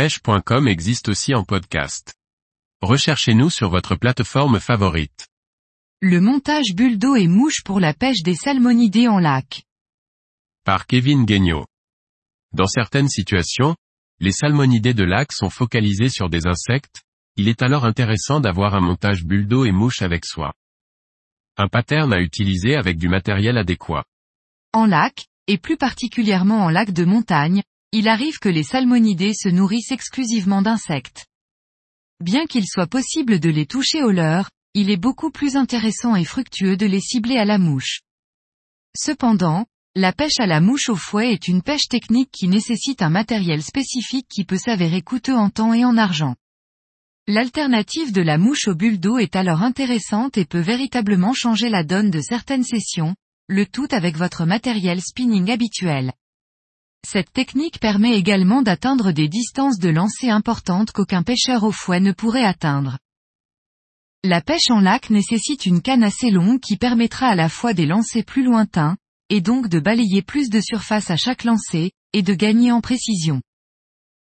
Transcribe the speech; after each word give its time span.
pêche.com 0.00 0.66
existe 0.66 1.10
aussi 1.10 1.34
en 1.34 1.44
podcast. 1.44 2.14
Recherchez-nous 2.80 3.50
sur 3.50 3.68
votre 3.68 3.96
plateforme 3.96 4.58
favorite. 4.58 5.28
Le 6.00 6.22
montage 6.22 6.72
bulle 6.74 6.96
d'eau 6.96 7.16
et 7.16 7.26
mouche 7.26 7.62
pour 7.62 7.80
la 7.80 7.92
pêche 7.92 8.22
des 8.22 8.34
salmonidés 8.34 9.08
en 9.08 9.18
lac. 9.18 9.64
Par 10.64 10.86
Kevin 10.86 11.26
Guignot. 11.26 11.66
Dans 12.54 12.66
certaines 12.66 13.10
situations, 13.10 13.76
les 14.20 14.32
salmonidés 14.32 14.94
de 14.94 15.04
lac 15.04 15.32
sont 15.32 15.50
focalisés 15.50 16.08
sur 16.08 16.30
des 16.30 16.46
insectes, 16.46 17.02
il 17.36 17.48
est 17.48 17.60
alors 17.60 17.84
intéressant 17.84 18.40
d'avoir 18.40 18.74
un 18.74 18.80
montage 18.80 19.26
bulle 19.26 19.46
d'eau 19.46 19.66
et 19.66 19.72
mouche 19.72 20.00
avec 20.00 20.24
soi. 20.24 20.54
Un 21.58 21.68
pattern 21.68 22.10
à 22.14 22.20
utiliser 22.20 22.74
avec 22.74 22.96
du 22.96 23.10
matériel 23.10 23.58
adéquat. 23.58 24.04
En 24.72 24.86
lac, 24.86 25.26
et 25.46 25.58
plus 25.58 25.76
particulièrement 25.76 26.64
en 26.64 26.70
lac 26.70 26.90
de 26.90 27.04
montagne, 27.04 27.62
il 27.92 28.08
arrive 28.08 28.38
que 28.38 28.48
les 28.48 28.62
salmonidés 28.62 29.34
se 29.34 29.48
nourrissent 29.48 29.90
exclusivement 29.90 30.62
d'insectes. 30.62 31.26
Bien 32.20 32.46
qu'il 32.46 32.66
soit 32.66 32.86
possible 32.86 33.40
de 33.40 33.48
les 33.48 33.66
toucher 33.66 34.02
au 34.02 34.10
leurre, 34.10 34.50
il 34.74 34.90
est 34.90 34.96
beaucoup 34.96 35.30
plus 35.30 35.56
intéressant 35.56 36.14
et 36.14 36.24
fructueux 36.24 36.76
de 36.76 36.86
les 36.86 37.00
cibler 37.00 37.36
à 37.36 37.44
la 37.44 37.58
mouche. 37.58 38.00
Cependant, 38.96 39.66
la 39.96 40.12
pêche 40.12 40.38
à 40.38 40.46
la 40.46 40.60
mouche 40.60 40.88
au 40.88 40.94
fouet 40.94 41.32
est 41.32 41.48
une 41.48 41.62
pêche 41.62 41.88
technique 41.88 42.30
qui 42.30 42.46
nécessite 42.46 43.02
un 43.02 43.10
matériel 43.10 43.62
spécifique 43.62 44.28
qui 44.28 44.44
peut 44.44 44.56
s'avérer 44.58 45.02
coûteux 45.02 45.36
en 45.36 45.50
temps 45.50 45.74
et 45.74 45.84
en 45.84 45.96
argent. 45.96 46.36
L'alternative 47.26 48.12
de 48.12 48.22
la 48.22 48.38
mouche 48.38 48.68
au 48.68 48.74
bulle 48.76 49.00
d'eau 49.00 49.18
est 49.18 49.34
alors 49.34 49.62
intéressante 49.62 50.38
et 50.38 50.44
peut 50.44 50.60
véritablement 50.60 51.32
changer 51.32 51.68
la 51.68 51.82
donne 51.82 52.10
de 52.10 52.20
certaines 52.20 52.64
sessions, 52.64 53.16
le 53.48 53.66
tout 53.66 53.88
avec 53.90 54.16
votre 54.16 54.44
matériel 54.44 55.00
spinning 55.00 55.50
habituel. 55.50 56.12
Cette 57.06 57.32
technique 57.32 57.80
permet 57.80 58.16
également 58.16 58.62
d'atteindre 58.62 59.12
des 59.12 59.28
distances 59.28 59.78
de 59.78 59.88
lancer 59.88 60.30
importantes 60.30 60.92
qu'aucun 60.92 61.22
pêcheur 61.22 61.64
au 61.64 61.72
fouet 61.72 62.00
ne 62.00 62.12
pourrait 62.12 62.44
atteindre. 62.44 62.98
La 64.22 64.40
pêche 64.42 64.70
en 64.70 64.80
lac 64.80 65.10
nécessite 65.10 65.64
une 65.64 65.80
canne 65.80 66.04
assez 66.04 66.30
longue 66.30 66.60
qui 66.60 66.76
permettra 66.76 67.28
à 67.28 67.34
la 67.34 67.48
fois 67.48 67.72
des 67.72 67.86
lancers 67.86 68.24
plus 68.24 68.44
lointains, 68.44 68.96
et 69.30 69.40
donc 69.40 69.68
de 69.68 69.80
balayer 69.80 70.22
plus 70.22 70.50
de 70.50 70.60
surface 70.60 71.10
à 71.10 71.16
chaque 71.16 71.44
lancer, 71.44 71.92
et 72.12 72.22
de 72.22 72.34
gagner 72.34 72.70
en 72.70 72.80
précision. 72.80 73.40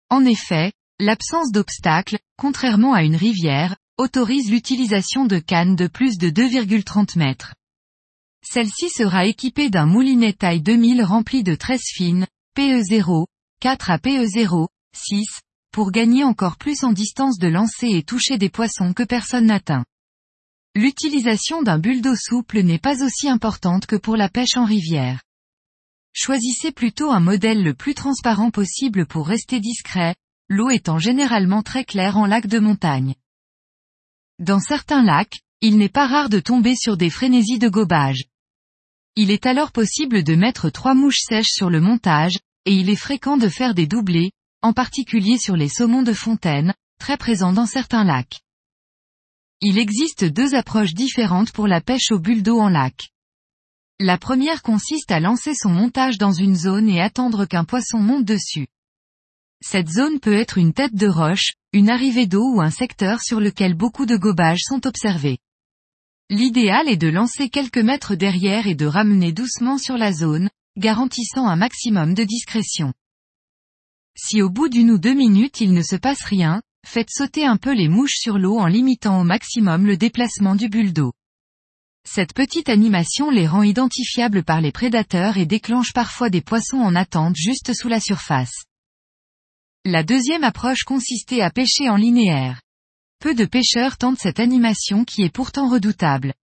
En 0.09 0.25
effet, 0.25 0.71
l'absence 0.99 1.51
d'obstacles, 1.51 2.19
contrairement 2.37 2.93
à 2.93 3.03
une 3.03 3.15
rivière, 3.15 3.77
autorise 3.97 4.51
l'utilisation 4.51 5.25
de 5.25 5.39
cannes 5.39 5.75
de 5.75 5.87
plus 5.87 6.17
de 6.17 6.29
2,30 6.29 7.17
mètres. 7.17 7.55
Celle-ci 8.43 8.89
sera 8.89 9.25
équipée 9.25 9.69
d'un 9.69 9.85
moulinet 9.85 10.33
taille 10.33 10.61
2000 10.61 11.03
rempli 11.03 11.43
de 11.43 11.55
13 11.55 11.81
fines, 11.95 12.27
PE0, 12.59 13.25
4 13.61 13.89
à 13.89 13.97
PE0, 13.99 14.67
6, 14.93 15.39
pour 15.71 15.93
gagner 15.93 16.25
encore 16.25 16.57
plus 16.57 16.83
en 16.83 16.91
distance 16.91 17.39
de 17.39 17.47
lancer 17.47 17.87
et 17.87 18.03
toucher 18.03 18.37
des 18.37 18.49
poissons 18.49 18.91
que 18.91 19.03
personne 19.03 19.45
n'atteint. 19.45 19.85
L'utilisation 20.75 21.63
d'un 21.63 21.79
buldo 21.79 22.17
souple 22.17 22.59
n'est 22.63 22.77
pas 22.77 23.01
aussi 23.01 23.29
importante 23.29 23.85
que 23.85 23.95
pour 23.95 24.17
la 24.17 24.27
pêche 24.27 24.57
en 24.57 24.65
rivière. 24.65 25.21
Choisissez 26.11 26.73
plutôt 26.73 27.11
un 27.11 27.21
modèle 27.21 27.63
le 27.63 27.73
plus 27.73 27.93
transparent 27.93 28.51
possible 28.51 29.05
pour 29.05 29.25
rester 29.25 29.61
discret, 29.61 30.17
l'eau 30.49 30.69
étant 30.69 30.99
généralement 30.99 31.63
très 31.63 31.85
claire 31.85 32.17
en 32.17 32.25
lac 32.25 32.45
de 32.45 32.59
montagne. 32.59 33.15
Dans 34.37 34.59
certains 34.59 35.01
lacs, 35.01 35.39
il 35.61 35.77
n'est 35.77 35.87
pas 35.87 36.07
rare 36.07 36.27
de 36.27 36.41
tomber 36.41 36.75
sur 36.75 36.97
des 36.97 37.09
frénésies 37.09 37.57
de 37.57 37.69
gobage. 37.69 38.25
Il 39.15 39.31
est 39.31 39.45
alors 39.45 39.71
possible 39.71 40.23
de 40.23 40.35
mettre 40.35 40.69
trois 40.69 40.93
mouches 40.93 41.21
sèches 41.21 41.53
sur 41.53 41.69
le 41.69 41.79
montage, 41.79 42.37
et 42.65 42.73
il 42.73 42.89
est 42.89 42.95
fréquent 42.95 43.37
de 43.37 43.49
faire 43.49 43.73
des 43.73 43.87
doublés, 43.87 44.31
en 44.61 44.73
particulier 44.73 45.37
sur 45.37 45.55
les 45.55 45.69
saumons 45.69 46.03
de 46.03 46.13
fontaine, 46.13 46.73
très 46.99 47.17
présents 47.17 47.53
dans 47.53 47.65
certains 47.65 48.03
lacs. 48.03 48.41
Il 49.61 49.77
existe 49.77 50.25
deux 50.25 50.55
approches 50.55 50.93
différentes 50.93 51.51
pour 51.51 51.67
la 51.67 51.81
pêche 51.81 52.11
au 52.11 52.19
bulle 52.19 52.43
d'eau 52.43 52.59
en 52.59 52.69
lac. 52.69 53.09
La 53.99 54.17
première 54.17 54.61
consiste 54.61 55.11
à 55.11 55.19
lancer 55.19 55.53
son 55.53 55.69
montage 55.69 56.17
dans 56.17 56.31
une 56.31 56.55
zone 56.55 56.87
et 56.89 57.01
attendre 57.01 57.45
qu'un 57.45 57.65
poisson 57.65 57.99
monte 57.99 58.23
dessus. 58.23 58.67
Cette 59.61 59.89
zone 59.89 60.21
peut 60.21 60.35
être 60.35 60.57
une 60.57 60.71
tête 60.71 60.95
de 60.95 61.07
roche, 61.07 61.51
une 61.73 61.89
arrivée 61.89 62.25
d'eau 62.25 62.55
ou 62.55 62.61
un 62.61 62.69
secteur 62.69 63.21
sur 63.21 63.41
lequel 63.41 63.73
beaucoup 63.73 64.05
de 64.05 64.15
gobages 64.15 64.61
sont 64.63 64.87
observés. 64.87 65.39
L'idéal 66.29 66.87
est 66.87 66.95
de 66.95 67.09
lancer 67.09 67.49
quelques 67.49 67.79
mètres 67.79 68.15
derrière 68.15 68.67
et 68.67 68.75
de 68.75 68.85
ramener 68.85 69.33
doucement 69.33 69.77
sur 69.77 69.97
la 69.97 70.13
zone, 70.13 70.49
garantissant 70.77 71.47
un 71.47 71.55
maximum 71.55 72.13
de 72.13 72.23
discrétion. 72.23 72.93
Si 74.15 74.41
au 74.41 74.49
bout 74.49 74.69
d'une 74.69 74.91
ou 74.91 74.97
deux 74.97 75.13
minutes 75.13 75.61
il 75.61 75.73
ne 75.73 75.81
se 75.81 75.95
passe 75.95 76.23
rien, 76.23 76.61
faites 76.85 77.09
sauter 77.09 77.45
un 77.45 77.57
peu 77.57 77.73
les 77.73 77.87
mouches 77.87 78.17
sur 78.17 78.37
l'eau 78.37 78.59
en 78.59 78.67
limitant 78.67 79.21
au 79.21 79.23
maximum 79.23 79.85
le 79.85 79.97
déplacement 79.97 80.55
du 80.55 80.69
bulle 80.69 80.93
d'eau. 80.93 81.13
Cette 82.07 82.33
petite 82.33 82.69
animation 82.69 83.29
les 83.29 83.47
rend 83.47 83.63
identifiables 83.63 84.43
par 84.43 84.61
les 84.61 84.71
prédateurs 84.71 85.37
et 85.37 85.45
déclenche 85.45 85.93
parfois 85.93 86.29
des 86.29 86.41
poissons 86.41 86.79
en 86.79 86.95
attente 86.95 87.35
juste 87.35 87.73
sous 87.73 87.87
la 87.87 87.99
surface. 87.99 88.63
La 89.85 90.03
deuxième 90.03 90.43
approche 90.43 90.83
consistait 90.83 91.41
à 91.41 91.51
pêcher 91.51 91.89
en 91.89 91.95
linéaire. 91.95 92.61
Peu 93.19 93.35
de 93.35 93.45
pêcheurs 93.45 93.97
tentent 93.97 94.19
cette 94.19 94.39
animation 94.39 95.05
qui 95.05 95.23
est 95.23 95.33
pourtant 95.33 95.69
redoutable. 95.69 96.33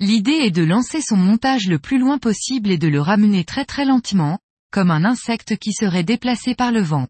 L'idée 0.00 0.30
est 0.30 0.52
de 0.52 0.62
lancer 0.62 1.00
son 1.00 1.16
montage 1.16 1.66
le 1.66 1.80
plus 1.80 1.98
loin 1.98 2.18
possible 2.18 2.70
et 2.70 2.78
de 2.78 2.86
le 2.86 3.00
ramener 3.00 3.44
très 3.44 3.64
très 3.64 3.84
lentement, 3.84 4.38
comme 4.70 4.92
un 4.92 5.04
insecte 5.04 5.56
qui 5.56 5.72
serait 5.72 6.04
déplacé 6.04 6.54
par 6.54 6.70
le 6.70 6.82
vent. 6.82 7.08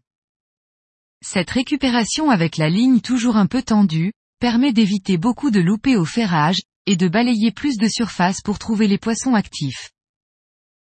Cette 1.21 1.51
récupération 1.51 2.31
avec 2.31 2.57
la 2.57 2.69
ligne 2.69 3.01
toujours 3.01 3.37
un 3.37 3.45
peu 3.45 3.61
tendue, 3.61 4.11
permet 4.39 4.73
d'éviter 4.73 5.17
beaucoup 5.17 5.51
de 5.51 5.59
louper 5.59 5.97
au 5.97 6.05
ferrage, 6.05 6.61
et 6.87 6.95
de 6.95 7.07
balayer 7.07 7.51
plus 7.51 7.77
de 7.77 7.87
surface 7.87 8.41
pour 8.41 8.57
trouver 8.57 8.87
les 8.87 8.97
poissons 8.97 9.35
actifs. 9.35 9.91